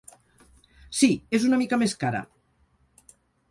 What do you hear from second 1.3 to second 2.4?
és una mica més cara.